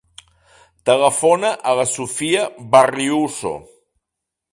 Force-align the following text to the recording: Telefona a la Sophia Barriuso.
Telefona 0.89 1.51
a 1.71 1.75
la 1.79 1.85
Sophia 1.91 2.47
Barriuso. 2.77 3.53